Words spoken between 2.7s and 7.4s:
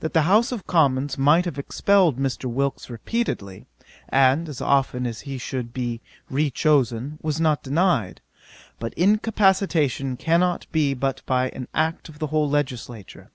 repeatedly, and as often as he should be re chosen, was